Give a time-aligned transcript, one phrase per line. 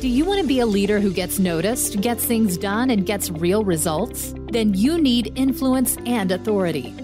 [0.00, 3.30] Do you want to be a leader who gets noticed, gets things done, and gets
[3.30, 4.32] real results?
[4.50, 6.94] Then you need influence and authority.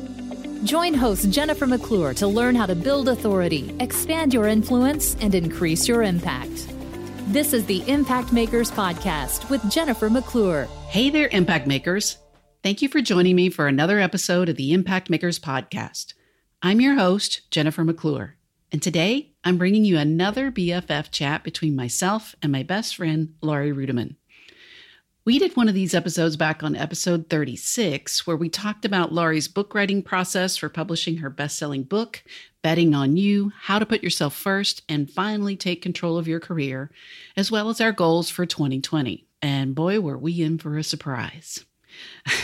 [0.65, 5.87] Join host Jennifer McClure to learn how to build authority, expand your influence, and increase
[5.87, 6.69] your impact.
[7.27, 10.65] This is the Impact Makers Podcast with Jennifer McClure.
[10.89, 12.17] Hey there, Impact Makers.
[12.63, 16.15] Thank you for joining me for another episode of the Impact Makers Podcast.
[16.63, 18.37] I'm your host, Jennifer McClure.
[18.73, 23.71] And today I'm bringing you another BFF chat between myself and my best friend, Laurie
[23.71, 24.17] Ruettimann.
[25.25, 29.47] We did one of these episodes back on episode 36, where we talked about Laurie's
[29.47, 32.25] book writing process for publishing her best selling book,
[32.61, 36.91] betting on you, how to put yourself first, and finally take control of your career,
[37.37, 39.29] as well as our goals for 2020.
[39.41, 41.65] And boy, were we in for a surprise.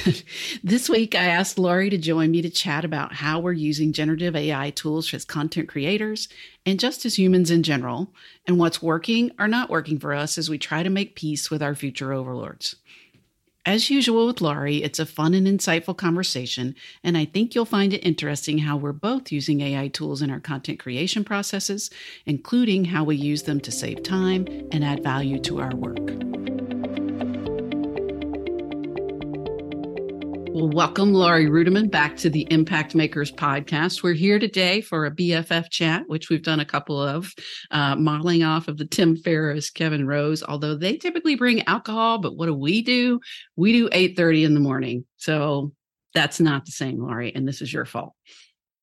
[0.63, 4.37] this week, I asked Laurie to join me to chat about how we're using generative
[4.37, 6.29] AI tools as content creators
[6.65, 8.13] and just as humans in general,
[8.47, 11.63] and what's working or not working for us as we try to make peace with
[11.63, 12.77] our future overlords.
[13.65, 17.93] As usual with Laurie, it's a fun and insightful conversation, and I think you'll find
[17.93, 21.89] it interesting how we're both using AI tools in our content creation processes,
[22.27, 26.62] including how we use them to save time and add value to our work.
[30.55, 34.03] Well, welcome, Laurie Ruettimann, back to the Impact Makers podcast.
[34.03, 37.33] We're here today for a BFF chat, which we've done a couple of,
[37.71, 40.43] uh, modeling off of the Tim Ferriss, Kevin Rose.
[40.43, 43.19] Although they typically bring alcohol, but what do we do?
[43.57, 45.73] We do eight thirty in the morning, so
[46.13, 48.13] that's not the same, Laurie, and this is your fault.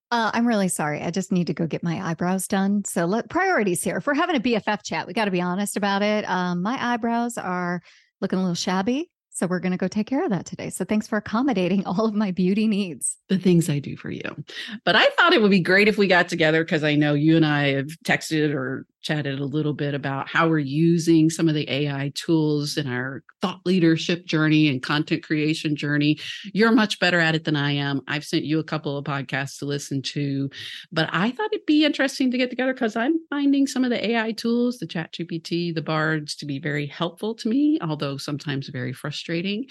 [0.09, 1.03] Uh, I'm really sorry.
[1.03, 2.83] I just need to go get my eyebrows done.
[2.83, 3.97] So let priorities here.
[3.97, 6.27] If we're having a BFF chat, we got to be honest about it.
[6.27, 7.83] Um, my eyebrows are
[8.21, 9.11] looking a little shabby.
[9.39, 10.69] So we're going to go take care of that today.
[10.69, 13.15] So thanks for accommodating all of my beauty needs.
[13.29, 14.43] The things I do for you.
[14.83, 17.37] But I thought it would be great if we got together because I know you
[17.37, 21.55] and I have texted or chatted a little bit about how we're using some of
[21.55, 26.17] the AI tools in our thought leadership journey and content creation journey.
[26.53, 28.01] You're much better at it than I am.
[28.07, 30.49] I've sent you a couple of podcasts to listen to,
[30.91, 34.09] but I thought it'd be interesting to get together because I'm finding some of the
[34.11, 38.67] AI tools, the Chat GPT, the Bards, to be very helpful to me, although sometimes
[38.69, 39.65] very frustrating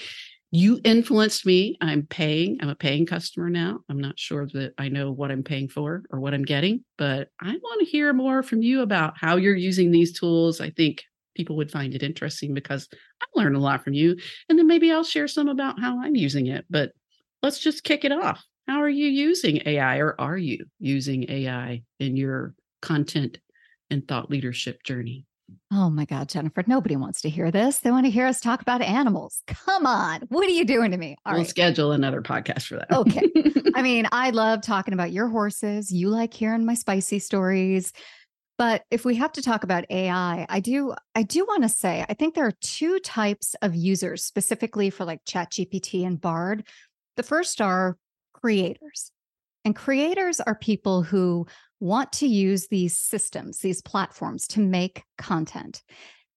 [0.50, 1.76] you influenced me.
[1.80, 2.58] I'm paying.
[2.60, 3.80] I'm a paying customer now.
[3.90, 7.28] I'm not sure that I know what I'm paying for or what I'm getting, but
[7.40, 10.60] I want to hear more from you about how you're using these tools.
[10.60, 11.04] I think
[11.34, 12.88] people would find it interesting because
[13.22, 14.16] I learned a lot from you.
[14.48, 16.64] And then maybe I'll share some about how I'm using it.
[16.70, 16.92] But
[17.42, 18.42] let's just kick it off.
[18.66, 23.38] How are you using AI or are you using AI in your content
[23.90, 25.27] and thought leadership journey?
[25.70, 27.78] Oh my God, Jennifer, nobody wants to hear this.
[27.78, 29.42] They want to hear us talk about animals.
[29.46, 30.22] Come on.
[30.28, 31.16] What are you doing to me?
[31.24, 31.48] All we'll right.
[31.48, 32.90] schedule another podcast for that.
[32.90, 33.22] okay.
[33.74, 35.92] I mean, I love talking about your horses.
[35.92, 37.92] You like hearing my spicy stories.
[38.56, 42.04] But if we have to talk about AI, I do I do want to say
[42.08, 46.64] I think there are two types of users specifically for like ChatGPT and Bard.
[47.16, 47.96] The first are
[48.32, 49.12] creators.
[49.68, 51.46] And creators are people who
[51.78, 55.82] want to use these systems, these platforms to make content.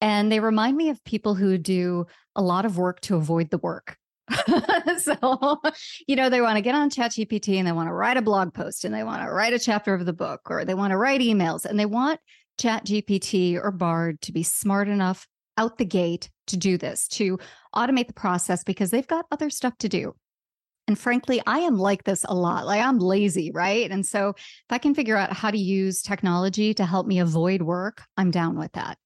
[0.02, 3.58] And they remind me of people who do a lot of work to avoid the
[3.58, 3.96] work.
[4.98, 5.62] so,
[6.10, 8.54] you know, they want to get on ChatGPT and they want to write a blog
[8.54, 10.98] post and they want to write a chapter of the book or they want to
[10.98, 12.20] write emails and they want
[12.60, 15.26] ChatGPT or Bard to be smart enough
[15.58, 17.40] out the gate to do this, to
[17.74, 20.16] automate the process because they've got other stuff to do.
[20.88, 22.66] And frankly, I am like this a lot.
[22.66, 23.90] Like I'm lazy, right?
[23.90, 27.62] And so if I can figure out how to use technology to help me avoid
[27.62, 28.98] work, I'm down with that.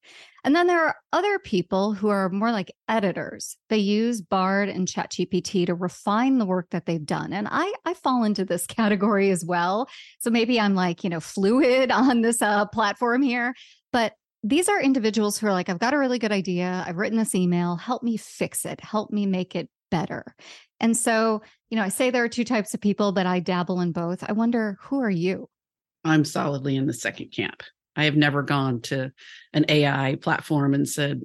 [0.46, 3.58] And then there are other people who are more like editors.
[3.70, 7.34] They use Bard and ChatGPT to refine the work that they've done.
[7.34, 9.90] And I I fall into this category as well.
[10.20, 13.56] So maybe I'm like, you know, fluid on this uh, platform here,
[13.92, 16.84] but these are individuals who are like, I've got a really good idea.
[16.88, 17.78] I've written this email.
[17.78, 18.80] Help me fix it.
[18.80, 20.36] Help me make it better.
[20.82, 23.80] And so, you know, I say there are two types of people, but I dabble
[23.80, 24.26] in both.
[24.28, 25.48] I wonder, who are you?
[26.04, 27.64] I'm solidly in the second camp.
[27.96, 29.14] I have never gone to
[29.54, 31.22] an AI platform and said,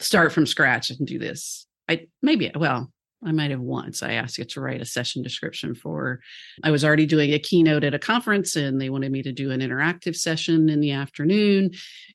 [0.00, 1.66] start from scratch and do this.
[1.86, 2.90] I maybe, well,
[3.26, 4.02] I might have once.
[4.02, 6.20] I asked it to write a session description for,
[6.62, 9.50] I was already doing a keynote at a conference and they wanted me to do
[9.50, 11.70] an interactive session in the afternoon.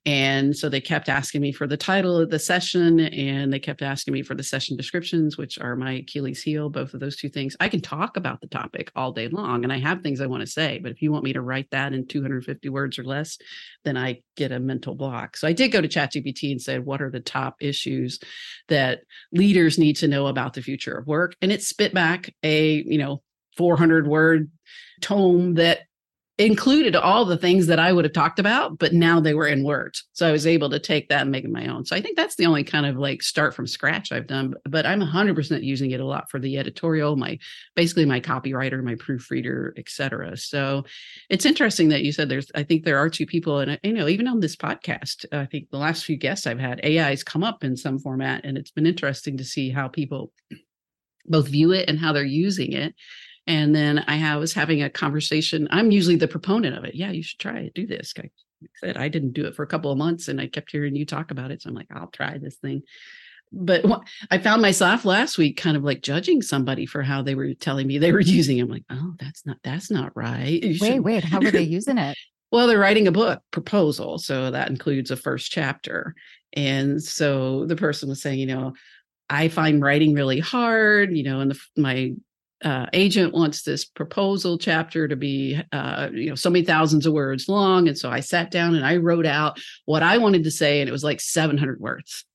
[0.06, 3.82] And so they kept asking me for the title of the session and they kept
[3.82, 7.30] asking me for the session descriptions, which are my Achilles heel, both of those two
[7.30, 7.56] things.
[7.60, 10.42] I can talk about the topic all day long and I have things I want
[10.42, 13.38] to say, but if you want me to write that in 250 words or less,
[13.84, 15.36] then I get a mental block.
[15.36, 18.20] So I did go to ChatGPT and said, what are the top issues
[18.70, 19.02] that
[19.34, 21.36] leaders need to know about the future of work?
[21.42, 23.22] And it spit back a, you know,
[23.58, 24.50] 400 word
[25.02, 25.82] tome that
[26.40, 29.66] included all the things that I would have talked about, but now they were in
[29.66, 30.06] words.
[30.14, 31.86] So I was able to take that and make it my own.
[31.86, 34.56] So I think that's the only kind of like start from scratch I've done.
[34.64, 37.38] But I'm 100% using it a lot for the editorial, my
[37.76, 40.38] basically my copywriter, my proofreader, etc.
[40.38, 40.86] So
[41.30, 42.50] it's interesting that you said there's.
[42.56, 45.70] I think there are two people, and you know, even on this podcast, I think
[45.70, 48.72] the last few guests I've had, AI has come up in some format, and it's
[48.72, 50.32] been interesting to see how people
[51.26, 52.96] both view it and how they're using it
[53.50, 55.68] and then I was having a conversation.
[55.72, 56.94] I'm usually the proponent of it.
[56.94, 57.74] Yeah, you should try it.
[57.74, 58.14] Do this.
[58.16, 58.30] I
[58.76, 61.04] said I didn't do it for a couple of months, and I kept hearing you
[61.04, 61.64] talk about it.
[61.64, 62.84] So I'm like, I'll try this thing.
[63.52, 63.84] But
[64.30, 67.88] I found myself last week kind of like judging somebody for how they were telling
[67.88, 68.60] me they were using.
[68.60, 68.62] It.
[68.62, 70.64] I'm like, oh, that's not that's not right.
[70.64, 72.16] You wait, wait, how were they using it?
[72.52, 76.14] well, they're writing a book proposal, so that includes a first chapter.
[76.54, 78.74] And so the person was saying, you know,
[79.28, 82.14] I find writing really hard, you know, and the, my
[82.64, 87.14] uh, agent wants this proposal chapter to be uh, you know so many thousands of
[87.14, 90.52] words long and so i sat down and i wrote out what i wanted to
[90.52, 92.26] say and it was like 700 words.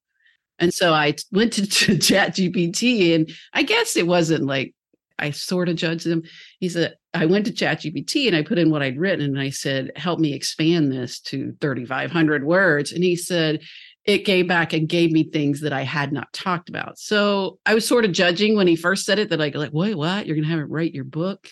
[0.58, 4.74] And so i went to, to chat gpt and i guess it wasn't like
[5.18, 6.22] i sort of judged him.
[6.58, 9.40] He said i went to chat gpt and i put in what i'd written and
[9.40, 12.92] i said help me expand this to 3500 words.
[12.92, 13.60] And he said
[14.04, 16.98] it gave back and gave me things that I had not talked about.
[16.98, 19.96] So I was sort of judging when he first said it that I like, wait,
[19.96, 20.26] what?
[20.26, 21.48] You're gonna have it write your book.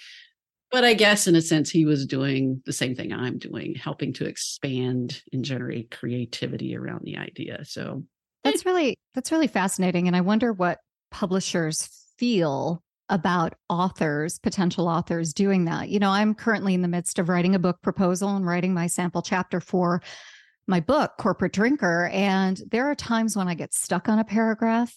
[0.70, 4.12] But I guess in a sense he was doing the same thing I'm doing, helping
[4.14, 7.64] to expand and generate creativity around the idea.
[7.64, 8.04] So
[8.44, 10.06] that's really that's really fascinating.
[10.06, 10.78] And I wonder what
[11.10, 15.90] publishers feel about authors, potential authors doing that.
[15.90, 18.86] You know, I'm currently in the midst of writing a book proposal and writing my
[18.86, 20.02] sample chapter for
[20.66, 22.08] my book, Corporate Drinker.
[22.12, 24.96] And there are times when I get stuck on a paragraph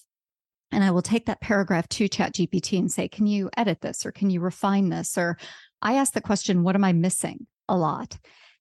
[0.72, 4.12] and I will take that paragraph to ChatGPT and say, Can you edit this or
[4.12, 5.18] can you refine this?
[5.18, 5.38] Or
[5.82, 8.18] I ask the question, What am I missing a lot?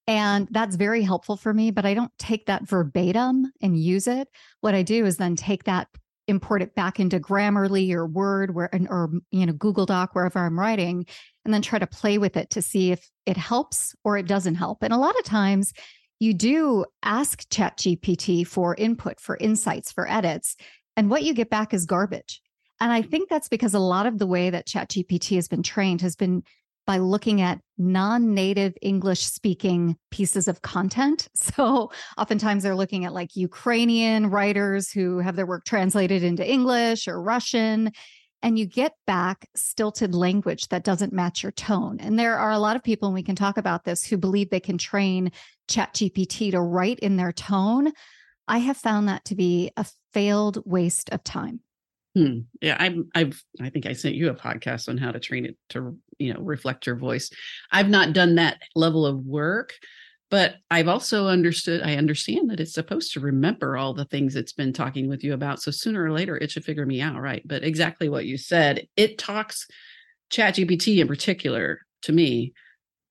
[0.07, 4.29] And that's very helpful for me, but I don't take that verbatim and use it.
[4.61, 5.89] What I do is then take that,
[6.29, 10.59] import it back into Grammarly or Word where or you know Google Doc wherever I'm
[10.59, 11.07] writing
[11.45, 14.57] and then try to play with it to see if it helps or it doesn't
[14.57, 14.83] help.
[14.83, 15.73] And a lot of times
[16.21, 20.57] you do ask ChatGPT for input, for insights, for edits,
[20.97, 22.41] and what you get back is garbage.
[22.81, 26.01] And I think that's because a lot of the way that ChatGPT has been trained
[26.01, 26.43] has been
[26.87, 31.29] by looking at non native English speaking pieces of content.
[31.55, 37.07] So oftentimes they're looking at like Ukrainian writers who have their work translated into English
[37.07, 37.93] or Russian
[38.45, 41.99] and you get back stilted language that doesn't match your tone.
[41.99, 44.51] And there are a lot of people, and we can talk about this, who believe
[44.51, 45.33] they can train
[45.67, 47.91] ChatGPT to write in their tone.
[48.47, 51.61] I have found that to be a failed waste of time.
[52.15, 52.41] Hmm.
[52.61, 53.09] Yeah, I'm.
[53.15, 53.43] I've.
[53.63, 56.41] I think I sent you a podcast on how to train it to, you know,
[56.41, 57.31] reflect your voice.
[57.73, 59.73] I've not done that level of work,
[60.31, 64.53] but I've also understood, I understand that it's supposed to remember all the things it's
[64.53, 65.63] been talking with you about.
[65.63, 67.43] So sooner or later, it should figure me out, right?
[67.47, 69.67] But exactly what you said, it talks,
[70.31, 72.53] ChatGPT in particular, to me,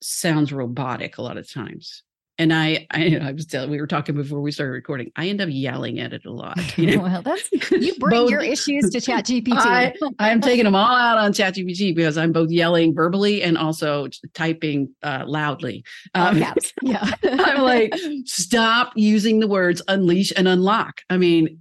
[0.01, 2.03] sounds robotic a lot of times
[2.39, 5.11] and I, I, I was telling, we were talking before we started recording.
[5.15, 6.59] I end up yelling at it a lot.
[6.77, 7.03] You know?
[7.03, 9.53] well, that's you bring both, your issues to Chat GPT.
[9.53, 13.57] I, I'm taking them all out on Chat GPT because I'm both yelling verbally and
[13.57, 15.83] also typing uh, loudly.
[16.15, 16.43] Um,
[16.81, 17.93] yeah, I'm like,
[18.25, 21.01] stop using the words unleash and unlock.
[21.11, 21.59] I mean,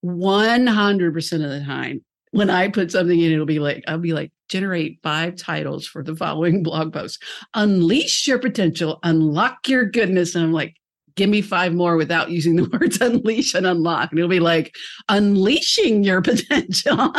[0.00, 3.98] one hundred percent of the time, when I put something in, it'll be like, I'll
[3.98, 7.22] be like, generate five titles for the following blog post.
[7.54, 10.34] Unleash your potential, unlock your goodness.
[10.34, 10.74] And I'm like,
[11.16, 14.10] give me five more without using the words unleash and unlock.
[14.10, 14.74] And it'll be like,
[15.08, 17.12] unleashing your potential.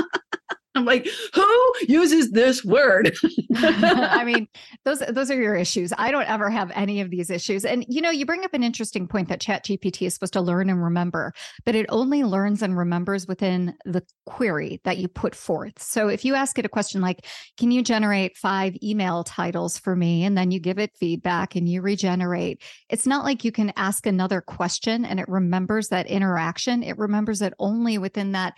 [0.75, 3.15] I'm like, who uses this word?
[3.55, 4.47] I mean,
[4.85, 5.91] those those are your issues.
[5.97, 7.65] I don't ever have any of these issues.
[7.65, 10.41] And you know, you bring up an interesting point that Chat GPT is supposed to
[10.41, 11.33] learn and remember,
[11.65, 15.81] but it only learns and remembers within the query that you put forth.
[15.81, 17.25] So if you ask it a question like,
[17.57, 20.23] can you generate five email titles for me?
[20.23, 22.61] And then you give it feedback and you regenerate.
[22.89, 26.83] It's not like you can ask another question and it remembers that interaction.
[26.83, 28.53] It remembers it only within that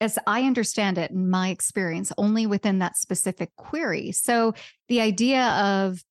[0.00, 4.12] as I understand it, in my experience, only within that specific query.
[4.12, 4.54] So
[4.88, 6.02] the idea of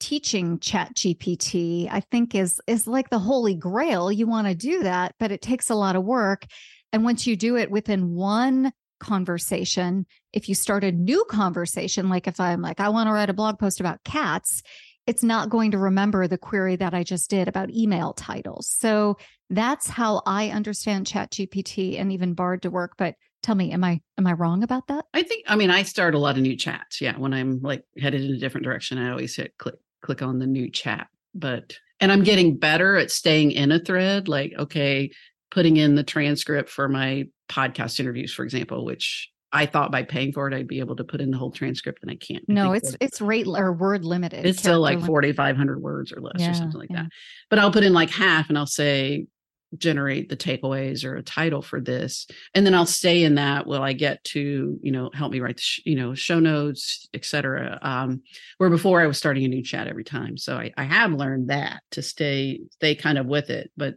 [0.00, 4.10] teaching chat gpt i think is is like the holy grail.
[4.10, 6.44] You want to do that but it takes a lot of work.
[6.92, 12.26] And once you do it within one conversation if you start a new conversation like
[12.26, 14.62] if i'm like i want to write a blog post about cats
[15.06, 18.68] it's not going to remember the query that i just did about email titles.
[18.68, 19.18] So
[19.52, 22.94] that's how I understand Chat GPT and even Bard to work.
[22.98, 25.04] But Tell me, am I am I wrong about that?
[25.12, 27.00] I think I mean I start a lot of new chats.
[27.00, 30.38] Yeah, when I'm like headed in a different direction, I always hit click click on
[30.38, 31.08] the new chat.
[31.34, 34.28] But and I'm getting better at staying in a thread.
[34.28, 35.10] Like okay,
[35.50, 40.32] putting in the transcript for my podcast interviews, for example, which I thought by paying
[40.32, 42.48] for it I'd be able to put in the whole transcript, and I can't.
[42.48, 44.46] No, it's it's rate or word limited.
[44.46, 47.02] It's still like forty five hundred words or less yeah, or something like yeah.
[47.02, 47.10] that.
[47.50, 49.26] But I'll put in like half, and I'll say
[49.78, 53.82] generate the takeaways or a title for this and then i'll stay in that while
[53.82, 57.78] i get to you know help me write the sh- you know show notes etc
[57.82, 58.22] um
[58.58, 60.36] where before i was starting a new chat every time.
[60.36, 63.94] So I, I have learned that to stay stay kind of with it but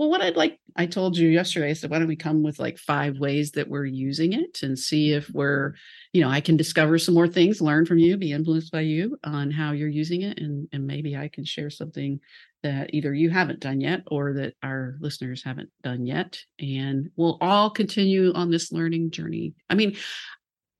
[0.00, 2.58] well what i'd like i told you yesterday i said why don't we come with
[2.58, 5.74] like five ways that we're using it and see if we're
[6.14, 9.18] you know i can discover some more things learn from you be influenced by you
[9.24, 12.18] on how you're using it and and maybe i can share something
[12.62, 16.38] that either you haven't done yet or that our listeners haven't done yet.
[16.58, 19.54] And we'll all continue on this learning journey.
[19.68, 19.96] I mean,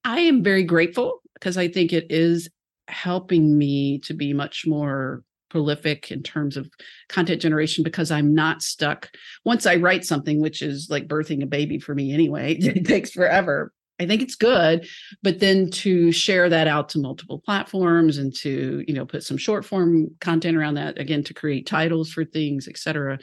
[0.04, 2.48] I am very grateful because I think it is
[2.88, 6.70] helping me to be much more prolific in terms of
[7.08, 9.10] content generation because I'm not stuck.
[9.44, 13.10] Once I write something, which is like birthing a baby for me anyway, it takes
[13.10, 13.72] forever.
[14.00, 14.88] I think it's good,
[15.22, 19.36] but then to share that out to multiple platforms and to, you know, put some
[19.36, 23.18] short form content around that again to create titles for things, et cetera,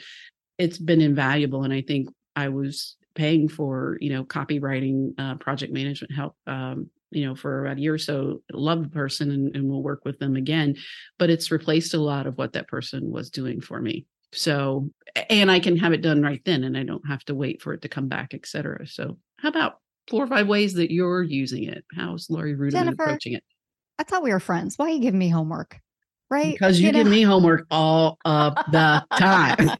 [0.56, 1.64] it's been invaluable.
[1.64, 6.88] And I think I was paying for, you know, copywriting, uh, project management help, um,
[7.10, 10.04] you know, for about a year or so, love the person and, and we'll work
[10.04, 10.76] with them again.
[11.18, 14.06] But it's replaced a lot of what that person was doing for me.
[14.32, 14.90] So,
[15.30, 17.72] and I can have it done right then and I don't have to wait for
[17.72, 18.86] it to come back, et cetera.
[18.86, 21.84] So, how about four or five ways that you're using it.
[21.94, 23.44] How's Laurie Ruettimann approaching it?
[23.98, 24.78] I thought we were friends.
[24.78, 25.80] Why are you giving me homework?
[26.30, 26.52] Right?
[26.52, 29.70] Because you, you give me homework all of the time.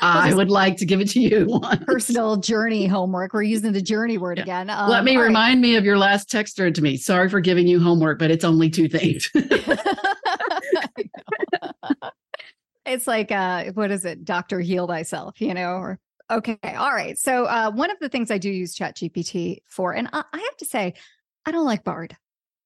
[0.00, 1.46] I would like to give it to you.
[1.48, 1.84] Once.
[1.84, 3.32] Personal journey homework.
[3.32, 4.44] We're using the journey word yeah.
[4.44, 4.70] again.
[4.70, 5.70] Um, Let me remind right.
[5.70, 6.96] me of your last text to me.
[6.96, 9.30] Sorry for giving you homework, but it's only two things.
[12.86, 15.98] it's like uh what is it dr heal thyself you know or
[16.30, 16.58] Okay.
[16.62, 17.18] All right.
[17.18, 20.56] So uh, one of the things I do use ChatGPT for, and I, I have
[20.58, 20.94] to say,
[21.46, 22.16] I don't like Bard.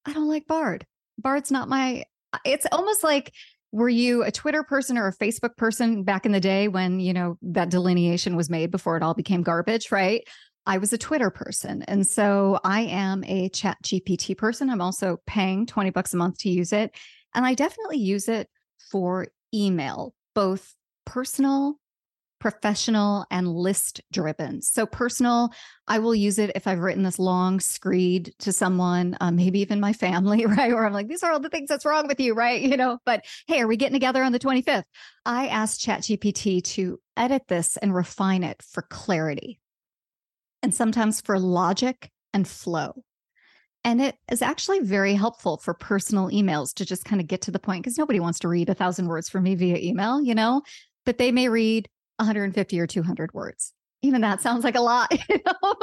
[0.05, 0.87] I don't like Bard.
[1.19, 2.05] Bard's not my.
[2.45, 3.33] It's almost like
[3.73, 7.13] were you a Twitter person or a Facebook person back in the day when you
[7.13, 10.23] know that delineation was made before it all became garbage, right?
[10.65, 11.83] I was a Twitter person.
[11.89, 14.71] And so I am a chat GPT person.
[14.71, 16.95] I'm also paying 20 bucks a month to use it.
[17.35, 18.49] And I definitely use it
[18.91, 20.75] for email, both
[21.05, 21.81] personal
[22.43, 24.61] professional and list driven.
[24.61, 25.53] So, personal,
[25.87, 29.79] I will use it if I've written this long screed to someone, uh, maybe even
[29.79, 30.73] my family, right?
[30.73, 32.61] Where I'm like, these are all the things that's wrong with you, right?
[32.61, 34.83] You know, but hey, are we getting together on the 25th?
[35.25, 39.61] I asked ChatGPT to edit this and refine it for clarity
[40.65, 43.05] and sometimes for logic and flow.
[43.85, 47.53] And it is actually very helpful for personal emails to just kind of get to
[47.53, 50.35] the point because nobody wants to read a thousand words from me via email, you
[50.35, 50.63] know,
[51.07, 53.73] but they may read 150 or 200 words.
[54.03, 55.13] Even that sounds like a lot.
[55.29, 55.75] You know?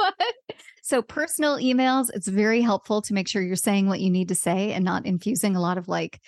[0.82, 4.34] so, personal emails, it's very helpful to make sure you're saying what you need to
[4.34, 6.20] say and not infusing a lot of like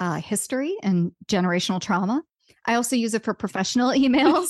[0.00, 2.22] uh, history and generational trauma.
[2.66, 4.48] I also use it for professional emails.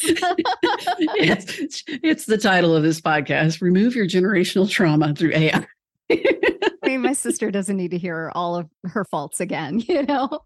[1.17, 5.67] it's, it's the title of this podcast Remove Your Generational Trauma Through AI.
[6.11, 10.41] I mean, my sister doesn't need to hear all of her faults again, you know?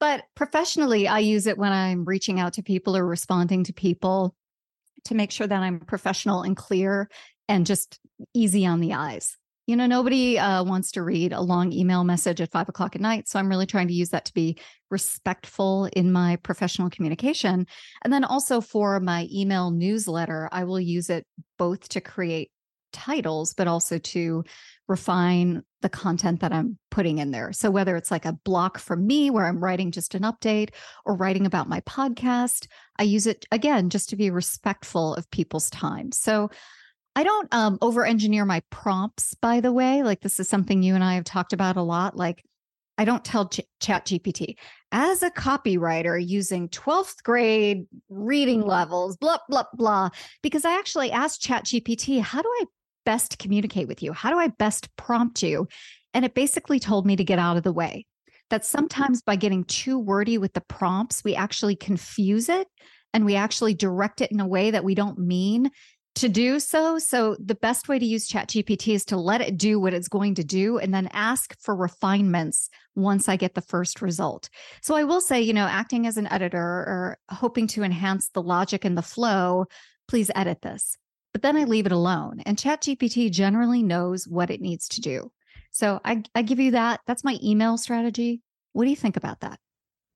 [0.00, 4.34] But professionally, I use it when I'm reaching out to people or responding to people
[5.04, 7.08] to make sure that I'm professional and clear
[7.48, 8.00] and just
[8.34, 9.36] easy on the eyes.
[9.66, 13.00] You know, nobody uh, wants to read a long email message at five o'clock at
[13.00, 13.28] night.
[13.28, 14.58] So I'm really trying to use that to be
[14.90, 17.66] respectful in my professional communication.
[18.02, 21.24] And then also for my email newsletter, I will use it
[21.56, 22.50] both to create
[22.92, 24.44] titles, but also to
[24.88, 27.52] refine the content that I'm putting in there.
[27.52, 30.70] So whether it's like a block from me where I'm writing just an update
[31.04, 32.66] or writing about my podcast,
[32.98, 36.12] I use it again just to be respectful of people's time.
[36.12, 36.50] So
[37.16, 40.02] I don't um, over engineer my prompts, by the way.
[40.02, 42.16] Like this is something you and I have talked about a lot.
[42.16, 42.44] Like
[43.00, 44.56] I don't tell Ch- Chat GPT
[44.92, 50.10] as a copywriter using 12th grade reading levels, blah, blah, blah,
[50.42, 52.64] because I actually asked Chat GPT, how do I
[53.04, 54.12] best communicate with you?
[54.12, 55.68] How do I best prompt you?
[56.14, 58.06] And it basically told me to get out of the way.
[58.50, 62.66] That sometimes by getting too wordy with the prompts, we actually confuse it
[63.14, 65.70] and we actually direct it in a way that we don't mean
[66.16, 66.98] to do so.
[66.98, 70.34] So the best way to use ChatGPT is to let it do what it's going
[70.36, 74.48] to do and then ask for refinements once I get the first result.
[74.82, 78.42] So I will say, you know, acting as an editor or hoping to enhance the
[78.42, 79.66] logic and the flow,
[80.08, 80.96] please edit this
[81.32, 82.40] but then I leave it alone.
[82.46, 85.30] And ChatGPT generally knows what it needs to do.
[85.70, 87.00] So I, I give you that.
[87.06, 88.42] That's my email strategy.
[88.72, 89.58] What do you think about that?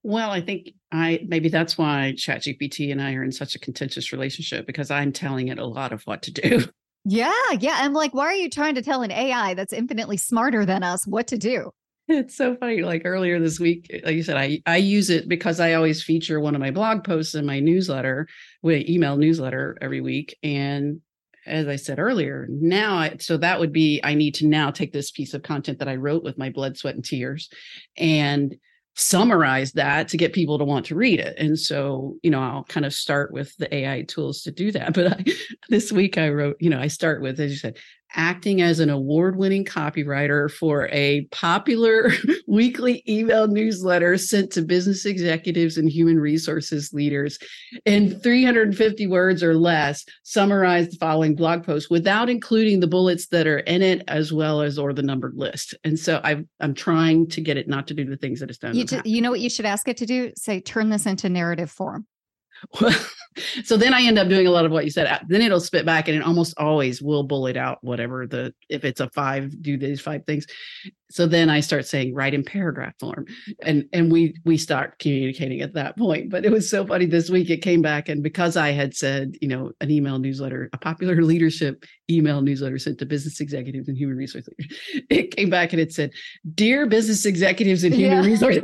[0.02, 4.12] Well, I think I maybe that's why ChatGPT and I are in such a contentious
[4.12, 6.64] relationship because I'm telling it a lot of what to do.
[7.06, 7.76] Yeah, yeah.
[7.80, 11.06] I'm like, why are you trying to tell an AI that's infinitely smarter than us
[11.06, 11.70] what to do?
[12.08, 12.82] It's so funny.
[12.82, 16.40] Like earlier this week, like you said, I I use it because I always feature
[16.40, 18.26] one of my blog posts in my newsletter,
[18.62, 20.36] with email newsletter every week.
[20.42, 21.00] And
[21.46, 24.92] as I said earlier, now I, so that would be I need to now take
[24.92, 27.48] this piece of content that I wrote with my blood, sweat, and tears,
[27.96, 28.56] and
[28.96, 31.36] summarize that to get people to want to read it.
[31.38, 34.94] And so, you know, I'll kind of start with the AI tools to do that.
[34.94, 35.24] But I,
[35.68, 37.78] this week I wrote, you know, I start with, as you said,
[38.14, 42.10] acting as an award winning copywriter for a popular
[42.46, 47.38] weekly email newsletter sent to business executives and human resources leaders.
[47.84, 53.46] In 350 words or less summarize the following blog post without including the bullets that
[53.46, 55.74] are in it as well as or the numbered list.
[55.84, 58.58] And so i am trying to get it not to do the things that it's
[58.58, 60.32] done you, you know what you should ask it to do?
[60.36, 62.06] Say turn this into narrative form
[63.64, 65.20] so then I end up doing a lot of what you said.
[65.28, 69.00] Then it'll spit back and it almost always will bullet out whatever the, if it's
[69.00, 70.46] a five, do these five things.
[71.10, 73.26] So then I start saying write in paragraph form
[73.62, 76.30] and, and we, we start communicating at that point.
[76.30, 77.50] But it was so funny this week.
[77.50, 81.22] It came back and because I had said, you know, an email newsletter, a popular
[81.22, 84.78] leadership email newsletter sent to business executives and human resource leaders,
[85.10, 86.10] it came back and it said,
[86.54, 88.30] dear business executives and human yeah.
[88.30, 88.58] resource.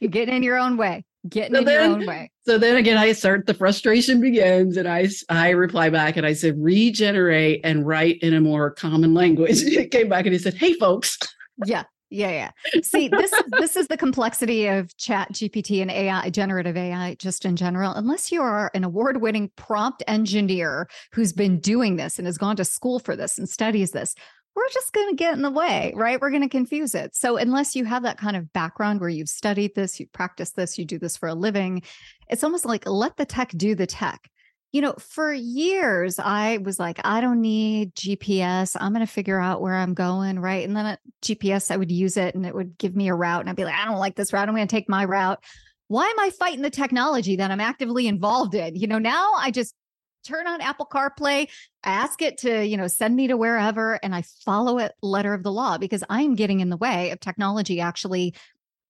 [0.00, 2.30] You're getting in your own way getting so in then, your own way.
[2.46, 6.32] So then again, I start the frustration begins, and I I reply back and I
[6.32, 9.62] said regenerate and write in a more common language.
[9.74, 11.18] It came back and he said, "Hey, folks."
[11.64, 11.84] Yeah.
[12.10, 12.82] Yeah, yeah.
[12.82, 17.56] See, this this is the complexity of Chat GPT and AI, generative AI, just in
[17.56, 17.92] general.
[17.92, 22.64] Unless you are an award-winning prompt engineer who's been doing this and has gone to
[22.64, 24.14] school for this and studies this,
[24.54, 26.20] we're just going to get in the way, right?
[26.20, 27.14] We're going to confuse it.
[27.14, 30.78] So, unless you have that kind of background where you've studied this, you practice this,
[30.78, 31.82] you do this for a living,
[32.28, 34.30] it's almost like let the tech do the tech.
[34.72, 38.76] You know, for years, I was like, I don't need GPS.
[38.78, 40.66] I'm going to figure out where I'm going, right?
[40.66, 43.14] And then uh, at GPS, I would use it and it would give me a
[43.14, 43.40] route.
[43.40, 44.48] And I'd be like, I don't like this route.
[44.48, 45.44] I'm going to take my route.
[45.86, 48.74] Why am I fighting the technology that I'm actively involved in?
[48.74, 49.76] You know, now I just
[50.24, 51.48] turn on Apple CarPlay,
[51.84, 55.42] ask it to, you know, send me to wherever, and I follow it letter of
[55.42, 58.34] the law because I'm getting in the way of technology actually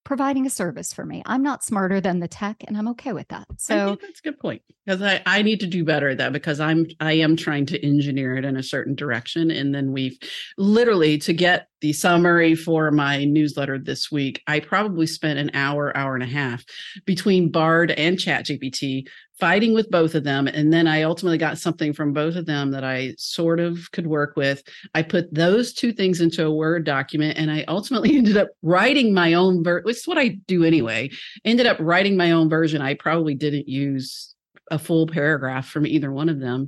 [0.05, 1.23] providing a service for me.
[1.25, 3.47] I'm not smarter than the tech and I'm okay with that.
[3.57, 4.61] So that's a good point.
[4.85, 7.85] Because I, I need to do better at that because I'm I am trying to
[7.85, 9.49] engineer it in a certain direction.
[9.49, 10.17] And then we've
[10.57, 15.95] literally to get the summary for my newsletter this week, I probably spent an hour,
[15.97, 16.63] hour and a half
[17.05, 19.07] between Bard and ChatGPT
[19.39, 20.47] fighting with both of them.
[20.47, 24.07] And then I ultimately got something from both of them that I sort of could
[24.07, 24.63] work with.
[24.93, 29.13] I put those two things into a Word document and I ultimately ended up writing
[29.13, 31.09] my own version, which is what I do anyway.
[31.43, 32.81] Ended up writing my own version.
[32.81, 34.33] I probably didn't use
[34.71, 36.67] a full paragraph from either one of them.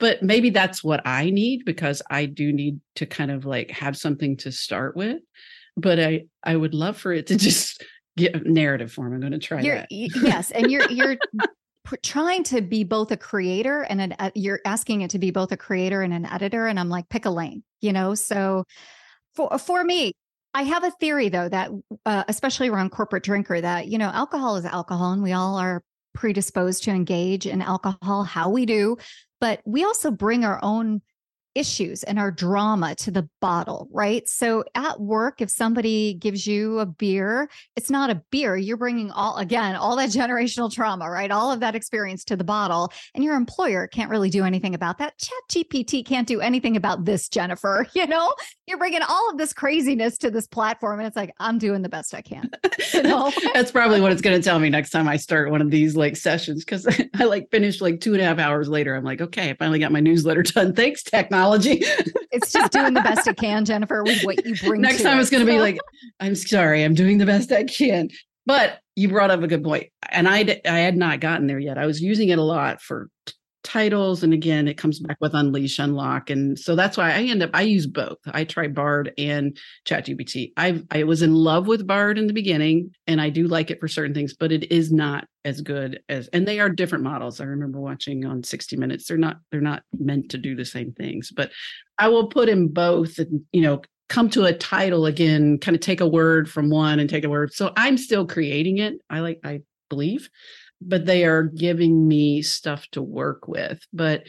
[0.00, 3.96] But maybe that's what I need because I do need to kind of like have
[3.96, 5.20] something to start with.
[5.76, 7.84] But I I would love for it to just
[8.16, 9.12] get narrative form.
[9.12, 9.88] I'm going to try you're, that.
[9.90, 11.16] yes, and you're you're
[12.02, 15.52] trying to be both a creator and an uh, you're asking it to be both
[15.52, 18.14] a creator and an editor and i'm like pick a lane you know?
[18.14, 18.64] So
[19.34, 20.12] for for me
[20.54, 21.70] i have a theory though that
[22.04, 25.82] uh, especially around corporate drinker that you know alcohol is alcohol and we all are
[26.14, 28.96] predisposed to engage in alcohol how we do
[29.40, 31.00] but we also bring our own
[31.58, 34.28] issues and our drama to the bottle, right?
[34.28, 38.56] So at work, if somebody gives you a beer, it's not a beer.
[38.56, 41.30] You're bringing all, again, all that generational trauma, right?
[41.30, 42.92] All of that experience to the bottle.
[43.14, 45.18] And your employer can't really do anything about that.
[45.18, 47.86] Chat GPT can't do anything about this, Jennifer.
[47.98, 48.32] You know,
[48.68, 51.00] you're bringing all of this craziness to this platform.
[51.00, 52.48] And it's like, I'm doing the best I can.
[52.94, 53.32] You know?
[53.54, 55.96] That's probably what it's going to tell me next time I start one of these
[55.96, 56.64] like sessions.
[56.64, 56.86] Cause
[57.18, 58.94] I like finished like two and a half hours later.
[58.94, 60.74] I'm like, okay, I finally got my newsletter done.
[60.74, 61.47] Thanks, technology
[62.30, 64.80] it's just doing the best it can, Jennifer, with what you bring.
[64.80, 65.20] Next time it.
[65.20, 65.78] it's going to be like,
[66.20, 68.10] I'm sorry, I'm doing the best I can.
[68.46, 71.78] But you brought up a good point, and I I had not gotten there yet.
[71.78, 73.10] I was using it a lot for
[73.64, 77.42] titles and again it comes back with unleash unlock and so that's why i end
[77.42, 78.18] up i use both.
[78.26, 80.52] I try bard and chatgpt.
[80.56, 83.80] I i was in love with bard in the beginning and i do like it
[83.80, 87.40] for certain things but it is not as good as and they are different models.
[87.40, 89.06] I remember watching on 60 minutes.
[89.06, 91.50] They're not they're not meant to do the same things but
[91.98, 95.80] i will put in both and you know come to a title again kind of
[95.80, 97.52] take a word from one and take a word.
[97.52, 100.28] So i'm still creating it i like i believe
[100.80, 103.80] but they are giving me stuff to work with.
[103.92, 104.24] But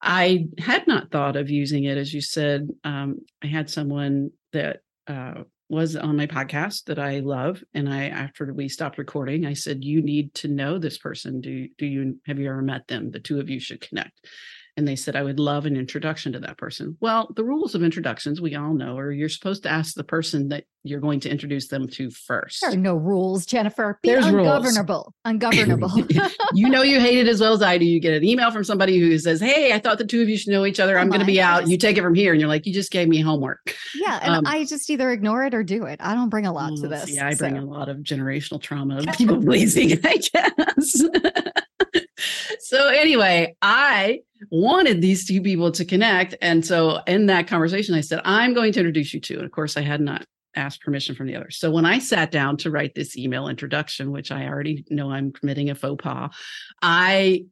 [0.00, 2.68] I had not thought of using it, as you said.
[2.82, 8.08] Um, I had someone that uh, was on my podcast that I love, and I
[8.08, 11.40] after we stopped recording, I said, "You need to know this person.
[11.40, 13.10] Do do you have you ever met them?
[13.10, 14.26] The two of you should connect."
[14.76, 16.96] And they said I would love an introduction to that person.
[17.00, 20.48] Well, the rules of introductions we all know are you're supposed to ask the person
[20.48, 22.62] that you're going to introduce them to first.
[22.62, 23.98] There are no rules, Jennifer.
[24.02, 24.94] Be There's ungovernable.
[24.94, 25.14] Rules.
[25.24, 25.90] Ungovernable.
[26.54, 27.84] you know you hate it as well as I do.
[27.84, 30.36] You get an email from somebody who says, Hey, I thought the two of you
[30.36, 30.98] should know each other.
[30.98, 31.60] I'm going to be out.
[31.60, 32.32] Just, you take it from here.
[32.32, 33.74] And you're like, you just gave me homework.
[33.94, 34.10] Yeah.
[34.22, 35.98] And um, I just either ignore it or do it.
[36.00, 37.10] I don't bring a lot to this.
[37.10, 37.62] Yeah, I bring so.
[37.62, 41.02] a lot of generational trauma of people pleasing, I guess.
[42.72, 46.34] So anyway, I wanted these two people to connect.
[46.40, 49.34] And so in that conversation, I said, I'm going to introduce you to.
[49.34, 50.24] And of course, I had not
[50.56, 51.58] asked permission from the others.
[51.58, 55.32] So when I sat down to write this email introduction, which I already know I'm
[55.32, 56.30] committing a faux pas,
[56.80, 57.44] I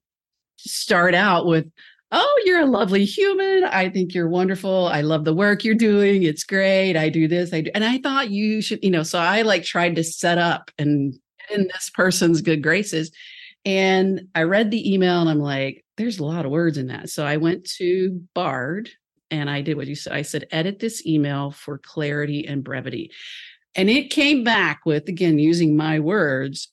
[0.57, 1.67] start out with,
[2.13, 3.65] Oh, you're a lovely human.
[3.65, 4.89] I think you're wonderful.
[4.89, 6.23] I love the work you're doing.
[6.23, 6.97] It's great.
[6.97, 7.53] I do this.
[7.53, 7.71] I do.
[7.75, 11.15] And I thought you should, you know, so I like tried to set up and
[11.51, 13.13] in this person's good graces.
[13.65, 17.11] And I read the email and I'm like, there's a lot of words in that.
[17.11, 18.89] So I went to Bard
[19.31, 20.15] and I did what you said.
[20.15, 23.11] I said, edit this email for clarity and brevity.
[23.75, 26.69] And it came back with, again, using my words,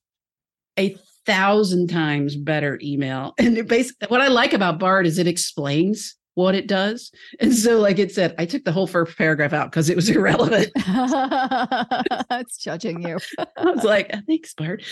[0.80, 3.34] a thousand times better email.
[3.38, 7.12] And it basically, what I like about Bard is it explains what it does.
[7.40, 10.10] And so, like it said, I took the whole first paragraph out because it was
[10.16, 10.72] irrelevant.
[10.76, 13.20] it's judging you.
[13.58, 14.84] I was like, thanks, Bard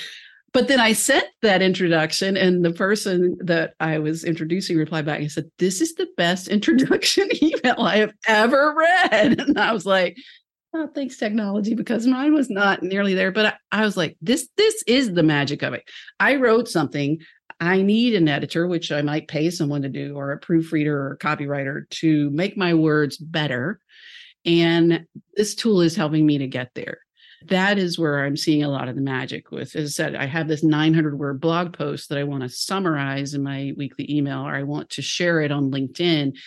[0.56, 5.20] but then I sent that introduction, and the person that I was introducing replied back
[5.20, 9.42] and said, This is the best introduction email I have ever read.
[9.48, 10.16] And I was like,
[10.74, 13.34] Oh, thanks, technology, because mine was not nearly there.
[13.34, 15.84] But I, I was like, this, this is the magic of it.
[16.22, 17.20] I wrote something.
[17.60, 21.12] I need an editor, which I might pay someone to do, or a proofreader or
[21.14, 23.82] a copywriter to make my words better.
[24.46, 27.00] And this tool is helping me to get there
[27.48, 29.76] that is where I'm seeing a lot of the magic with.
[29.76, 33.34] As I said, I have this 900 word blog post that I want to summarize
[33.34, 36.38] in my weekly email, or I want to share it on LinkedIn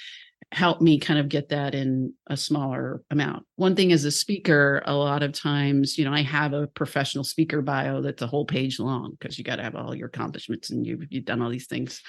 [0.52, 3.44] help me kind of get that in a smaller amount.
[3.56, 7.24] One thing as a speaker, a lot of times, you know, I have a professional
[7.24, 10.70] speaker bio that's a whole page long because you got to have all your accomplishments
[10.70, 12.00] and you've, you've done all these things.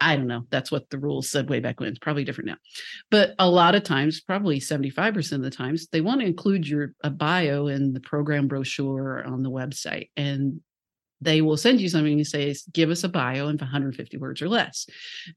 [0.00, 0.44] I don't know.
[0.50, 1.88] That's what the rules said way back when.
[1.88, 2.56] It's probably different now.
[3.10, 6.92] But a lot of times, probably 75% of the times, they want to include your
[7.02, 10.10] a bio in the program brochure on the website.
[10.16, 10.60] And
[11.20, 14.48] they will send you something and say, give us a bio in 150 words or
[14.48, 14.86] less.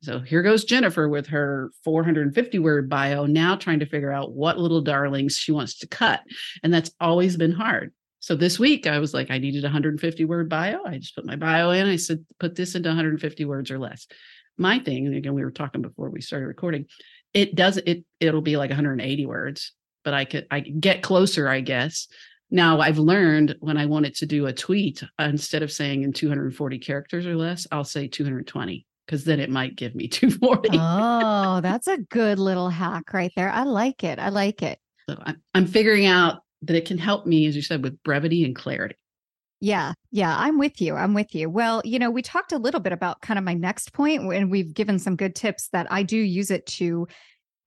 [0.02, 4.60] So here goes Jennifer with her 450 word bio, now trying to figure out what
[4.60, 6.22] little darlings she wants to cut.
[6.64, 7.94] And that's always been hard.
[8.20, 10.84] So this week I was like, I needed 150 word bio.
[10.86, 11.88] I just put my bio in.
[11.88, 14.06] I said, put this into 150 words or less.
[14.58, 16.86] My thing, and again, we were talking before we started recording,
[17.34, 21.62] it does it, it'll be like 180 words, but I could I get closer, I
[21.62, 22.08] guess,
[22.52, 26.80] now I've learned when I wanted to do a tweet, instead of saying in 240
[26.80, 30.70] characters or less, I'll say 220 because then it might give me 240.
[30.74, 33.50] oh, that's a good little hack right there.
[33.50, 34.20] I like it.
[34.20, 34.80] I like it.
[35.10, 38.46] So I'm, I'm figuring out that it can help me, as you said, with brevity
[38.46, 38.96] and clarity.
[39.64, 40.96] Yeah, yeah, I'm with you.
[40.96, 41.48] I'm with you.
[41.48, 44.50] Well, you know, we talked a little bit about kind of my next point, and
[44.50, 47.08] we've given some good tips that I do use it to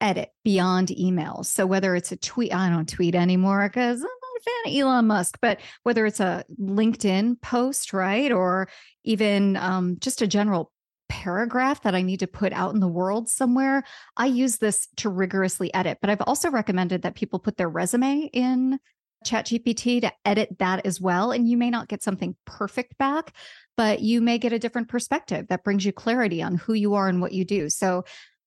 [0.00, 1.46] edit beyond emails.
[1.46, 4.04] So whether it's a tweet, I don't tweet anymore because
[4.40, 8.68] fan of Elon Musk, but whether it's a LinkedIn post, right, or
[9.04, 10.72] even um, just a general
[11.08, 13.84] paragraph that I need to put out in the world somewhere,
[14.16, 15.98] I use this to rigorously edit.
[16.00, 18.78] But I've also recommended that people put their resume in
[19.24, 21.32] ChatGPT to edit that as well.
[21.32, 23.32] And you may not get something perfect back,
[23.76, 27.08] but you may get a different perspective that brings you clarity on who you are
[27.08, 27.68] and what you do.
[27.68, 28.04] So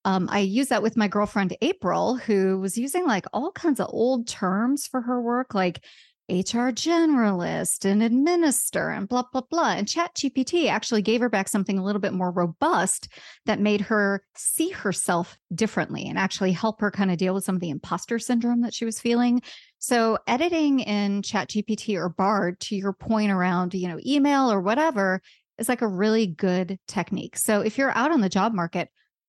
[0.07, 3.89] um, I use that with my girlfriend April, who was using like all kinds of
[3.89, 5.83] old terms for her work, like
[6.29, 9.71] HR generalist and administer and blah, blah, blah.
[9.71, 13.09] And Chat GPT actually gave her back something a little bit more robust
[13.47, 17.55] that made her see herself differently and actually help her kind of deal with some
[17.55, 19.41] of the imposter syndrome that she was feeling.
[19.77, 24.61] So editing in Chat GPT or Bard, to your point around, you know, email or
[24.61, 25.21] whatever,
[25.57, 27.35] is like a really good technique.
[27.35, 28.87] So if you're out on the job market,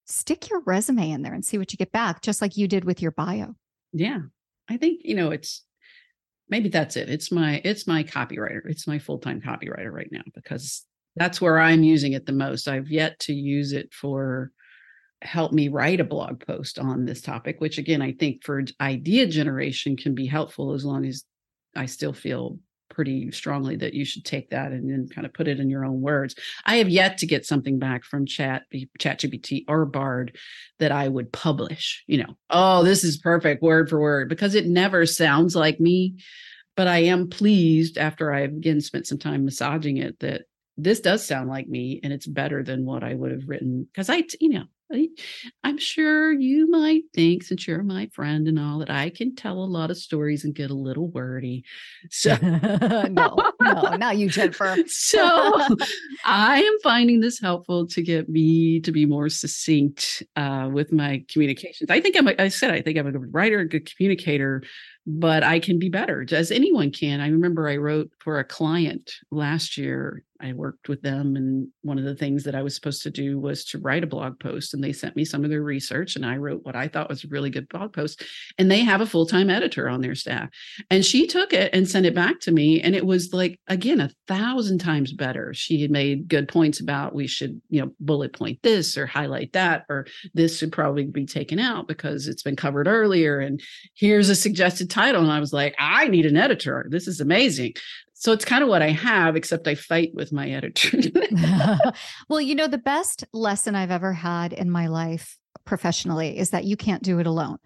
[0.09, 2.85] stick your resume in there and see what you get back, just like you did
[2.85, 3.55] with your bio.
[3.93, 4.21] Yeah.
[4.69, 5.65] I think, you know, it's
[6.49, 7.09] maybe that's it.
[7.09, 8.61] It's my it's my copywriter.
[8.65, 10.85] It's my full-time copywriter right now because
[11.17, 12.69] that's where I'm using it the most.
[12.69, 14.51] I've yet to use it for
[15.23, 19.27] help me write a blog post on this topic, which again I think for idea
[19.27, 21.25] generation can be helpful as long as
[21.75, 22.59] I still feel
[22.99, 25.85] pretty strongly that you should take that and then kind of put it in your
[25.85, 26.35] own words.
[26.65, 28.65] I have yet to get something back from Chat
[28.99, 30.37] ChatGPT or Bard
[30.81, 32.03] that I would publish.
[32.09, 36.17] You know, oh, this is perfect word for word because it never sounds like me.
[36.77, 40.43] But I am pleased after I again spent some time massaging it that
[40.77, 44.11] this does sound like me and it's better than what I would have written because
[44.11, 44.65] I, you know,
[45.63, 49.59] I'm sure you might think, since you're my friend and all, that I can tell
[49.59, 51.65] a lot of stories and get a little wordy.
[52.11, 54.77] So, no, no, not you, Jennifer.
[54.87, 55.61] so,
[56.25, 61.25] I am finding this helpful to get me to be more succinct uh, with my
[61.29, 61.91] communications.
[61.91, 64.63] I think I'm, I said, I think I'm a good writer, a good communicator,
[65.07, 67.21] but I can be better, as anyone can.
[67.21, 71.99] I remember I wrote for a client last year I worked with them, and one
[71.99, 74.73] of the things that I was supposed to do was to write a blog post.
[74.73, 77.25] And they sent me some of their research, and I wrote what I thought was
[77.25, 78.23] a really good blog post.
[78.57, 80.49] And they have a full time editor on their staff.
[80.91, 82.81] And she took it and sent it back to me.
[82.81, 85.53] And it was like, again, a thousand times better.
[85.55, 89.53] She had made good points about we should, you know, bullet point this or highlight
[89.55, 93.41] that, or this should probably be taken out because it's been covered earlier.
[93.41, 93.61] And
[93.95, 95.23] here's a suggested title.
[95.23, 96.87] And I was like, I need an editor.
[96.89, 97.75] This is amazing
[98.19, 100.99] so it's kind of what I have, except I fight with my editor.
[102.29, 106.65] well, you know, the best lesson I've ever had in my life professionally is that
[106.65, 107.59] you can't do it alone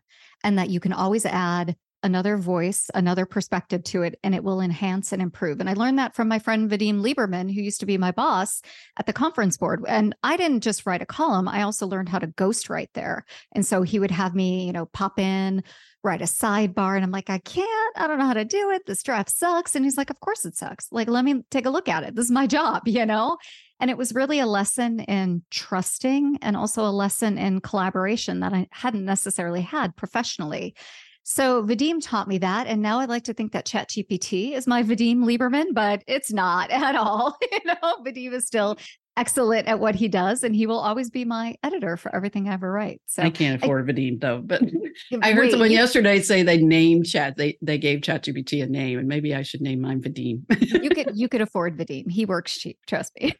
[0.44, 4.60] and that you can always add another voice, another perspective to it, and it will
[4.60, 5.60] enhance and improve.
[5.60, 8.62] And I learned that from my friend Vadim Liberman, who used to be my boss
[8.98, 9.84] at the conference board.
[9.86, 13.24] And I didn't just write a column, I also learned how to ghostwrite there.
[13.52, 15.62] And so he would have me, you know, pop in,
[16.02, 16.96] write a sidebar.
[16.96, 18.86] And I'm like, I can't, I don't know how to do it.
[18.86, 19.74] This draft sucks.
[19.74, 20.88] And he's like, Of course it sucks.
[20.90, 22.14] Like, let me take a look at it.
[22.14, 23.38] This is my job, you know?
[23.80, 28.52] And it was really a lesson in trusting and also a lesson in collaboration that
[28.52, 30.76] I hadn't necessarily had professionally.
[31.24, 32.66] So Vadim taught me that.
[32.66, 36.70] And now I'd like to think that ChatGPT is my Vadim Liberman, but it's not
[36.70, 37.36] at all.
[37.52, 38.86] you know, Vadim is still mm.
[39.16, 42.54] excellent at what he does, and he will always be my editor for everything I
[42.54, 43.00] ever write.
[43.06, 44.62] So I can't afford I, Vadim though, but
[45.22, 47.36] I heard wait, someone yesterday say they named Chat.
[47.36, 50.42] They they gave ChatGPT a name, and maybe I should name mine Vadim.
[50.82, 52.10] you could you could afford Vadim.
[52.10, 53.34] He works cheap, trust me.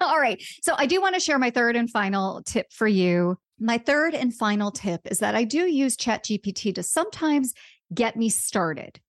[0.00, 0.42] All right.
[0.62, 4.14] So I do want to share my third and final tip for you my third
[4.14, 7.54] and final tip is that I do use ChatGPT to sometimes
[7.94, 9.00] get me started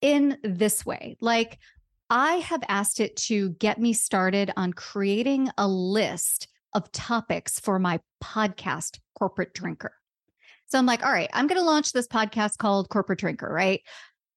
[0.00, 1.16] in this way.
[1.20, 1.58] Like
[2.10, 7.78] I have asked it to get me started on creating a list of topics for
[7.78, 9.92] my podcast, Corporate Drinker.
[10.66, 13.80] So I'm like, all right, I'm going to launch this podcast called Corporate Drinker, right?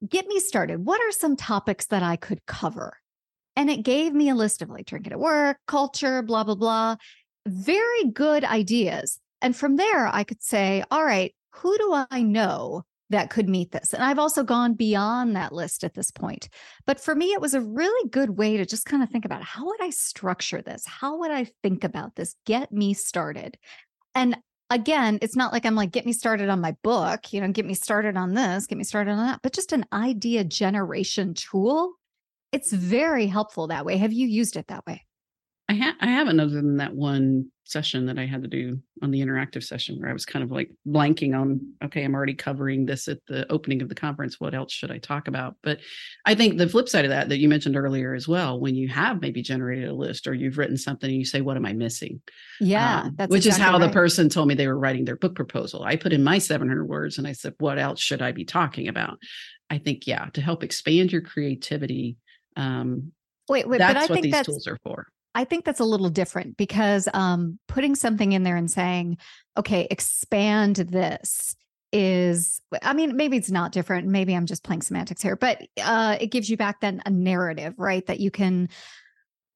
[0.08, 0.86] Get me started.
[0.86, 2.98] What are some topics that I could cover?
[3.56, 6.96] And it gave me a list of like drinking at work, culture, blah, blah, blah.
[7.46, 9.20] Very good ideas.
[9.42, 13.72] And from there, I could say, all right, who do I know that could meet
[13.72, 13.94] this?
[13.94, 16.48] And I've also gone beyond that list at this point.
[16.86, 19.44] But for me, it was a really good way to just kind of think about
[19.44, 20.86] how would I structure this?
[20.86, 22.36] How would I think about this?
[22.46, 23.58] Get me started.
[24.16, 24.38] And
[24.70, 27.66] again, it's not like I'm like, get me started on my book, you know, get
[27.66, 31.94] me started on this, get me started on that, but just an idea generation tool.
[32.54, 33.98] It's very helpful that way.
[33.98, 35.06] Have you used it that way?
[35.72, 39.10] I, ha- I haven't other than that one session that I had to do on
[39.10, 42.86] the interactive session where I was kind of like blanking on, okay, I'm already covering
[42.86, 44.38] this at the opening of the conference.
[44.38, 45.56] What else should I talk about?
[45.64, 45.80] But
[46.26, 48.90] I think the flip side of that, that you mentioned earlier as well, when you
[48.90, 51.72] have maybe generated a list or you've written something and you say, what am I
[51.72, 52.22] missing?
[52.60, 53.04] Yeah.
[53.04, 53.88] Um, which exactly is how right.
[53.88, 55.86] the person told me they were writing their book proposal.
[55.86, 58.90] I put in my 700 words and I said, what else should I be talking
[58.90, 59.20] about?
[59.70, 62.18] I think, yeah, to help expand your creativity.
[62.58, 63.14] Um,
[63.48, 65.08] Wait, wait, that's but I what think these that's, tools are for.
[65.34, 69.18] I think that's a little different because um, putting something in there and saying,
[69.58, 71.56] okay, expand this
[71.94, 74.08] is, I mean, maybe it's not different.
[74.08, 77.76] Maybe I'm just playing semantics here, but uh, it gives you back then a narrative,
[77.78, 78.06] right?
[78.06, 78.70] That you can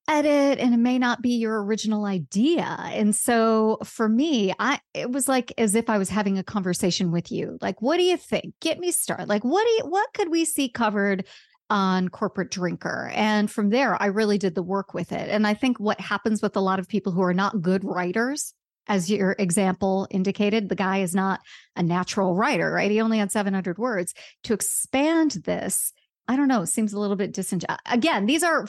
[0.07, 2.77] edit and it may not be your original idea.
[2.79, 7.11] And so for me, I it was like as if I was having a conversation
[7.11, 7.57] with you.
[7.61, 8.53] Like, what do you think?
[8.61, 9.29] Get me started.
[9.29, 11.25] Like, what do you what could we see covered
[11.69, 15.53] on corporate drinker and from there i really did the work with it and i
[15.53, 18.53] think what happens with a lot of people who are not good writers
[18.87, 21.39] as your example indicated the guy is not
[21.75, 22.91] a natural writer right?
[22.91, 24.13] He only had 700 words.
[24.43, 25.91] To expand this
[26.27, 27.79] i don't know it seems a little bit disingenuous.
[27.85, 28.67] Again these are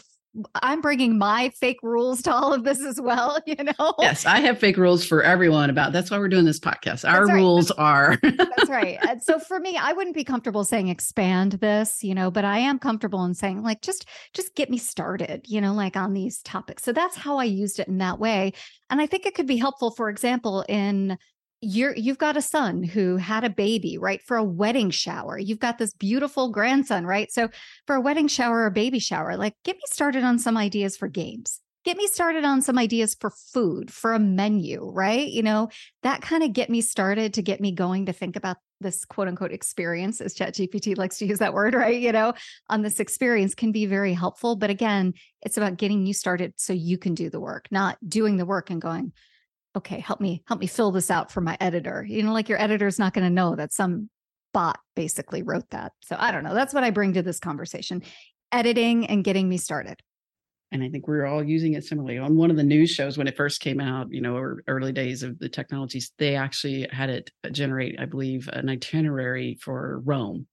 [0.55, 3.95] I'm bringing my fake rules to all of this as well, you know?
[3.99, 7.09] Yes, I have fake rules for everyone about that's why we're doing this podcast.
[7.09, 7.35] Our right.
[7.35, 8.99] rules are That's right.
[9.07, 12.59] And so for me, I wouldn't be comfortable saying expand this, you know, but I
[12.59, 16.43] am comfortable in saying like just just get me started, you know, like on these
[16.43, 16.83] topics.
[16.83, 18.53] So that's how I used it in that way.
[18.91, 21.19] And I think it could be helpful for example in
[21.61, 25.39] you're you've got a son who had a baby right for a wedding shower.
[25.39, 27.31] You've got this beautiful grandson right?
[27.33, 27.49] So
[27.87, 31.09] for a wedding shower or baby shower like get me started on some ideas for
[31.09, 31.61] games.
[31.85, 35.29] Get me started on some ideas for food for a menu right?
[35.29, 35.71] You know
[36.03, 39.29] that kind of get me started to get me going to think about this quote
[39.29, 41.99] unquote experience as chat gpt likes to use that word right?
[41.99, 42.35] You know
[42.69, 46.75] on this experience can be very helpful but again it's about getting you started so
[46.75, 49.13] you can do the work not doing the work and going
[49.77, 52.05] okay, help me, help me fill this out for my editor.
[52.09, 54.09] You know, like your editor's not going to know that some
[54.53, 55.93] bot basically wrote that.
[56.03, 56.55] So I don't know.
[56.55, 58.03] That's what I bring to this conversation
[58.53, 60.01] editing and getting me started.
[60.73, 62.19] And I think we are all using it similarly.
[62.19, 65.23] On one of the news shows when it first came out, you know, early days
[65.23, 70.47] of the technologies, they actually had it uh, generate, I believe, an itinerary for Rome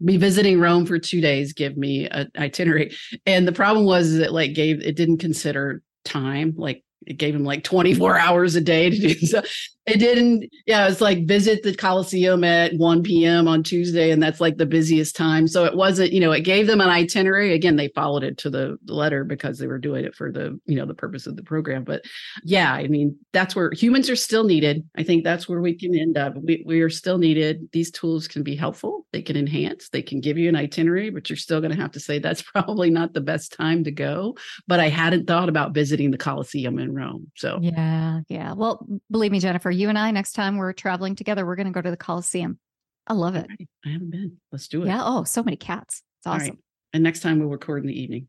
[0.00, 2.96] me visiting Rome for two days give me an itinerary.
[3.26, 7.44] And the problem was that like gave it didn't consider time, like it gave him
[7.44, 9.42] like 24 hours a day to do so
[9.90, 14.40] it didn't yeah it's like visit the coliseum at 1 p.m on tuesday and that's
[14.40, 15.46] like the busiest time.
[15.46, 17.52] So it wasn't you know it gave them an itinerary.
[17.52, 20.76] Again they followed it to the letter because they were doing it for the you
[20.76, 21.84] know the purpose of the program.
[21.84, 22.02] But
[22.44, 24.88] yeah i mean that's where humans are still needed.
[24.96, 26.34] I think that's where we can end up.
[26.36, 27.68] We, we are still needed.
[27.72, 29.06] These tools can be helpful.
[29.12, 29.88] They can enhance.
[29.88, 32.42] They can give you an itinerary but you're still going to have to say that's
[32.54, 34.36] probably not the best time to go.
[34.66, 37.58] But i hadn't thought about visiting the coliseum in rome so.
[37.60, 38.52] Yeah yeah.
[38.52, 41.72] Well believe me jennifer you and I, next time we're traveling together, we're going to
[41.72, 42.58] go to the Coliseum.
[43.06, 43.46] I love it.
[43.48, 43.68] Right.
[43.84, 44.36] I haven't been.
[44.52, 44.86] Let's do it.
[44.86, 45.00] Yeah.
[45.02, 46.02] Oh, so many cats.
[46.20, 46.58] It's awesome.
[46.92, 48.28] And next time we'll record in the evening.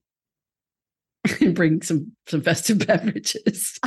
[1.39, 3.77] and bring some some festive beverages.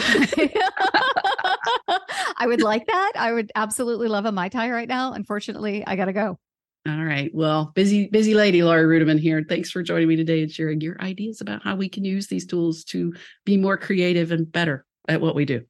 [2.36, 3.12] I would like that.
[3.16, 5.12] I would absolutely love a mai tai right now.
[5.12, 6.38] Unfortunately, I got to go.
[6.86, 7.30] All right.
[7.32, 9.42] Well, busy busy lady Laurie Ruettimann here.
[9.48, 12.46] Thanks for joining me today and sharing your ideas about how we can use these
[12.46, 13.14] tools to
[13.46, 15.62] be more creative and better at what we do.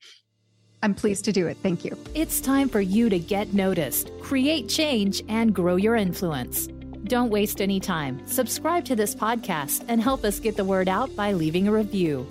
[0.84, 1.56] I'm pleased to do it.
[1.62, 1.96] Thank you.
[2.14, 6.66] It's time for you to get noticed, create change, and grow your influence.
[7.04, 8.20] Don't waste any time.
[8.26, 12.26] Subscribe to this podcast and help us get the word out by leaving a review.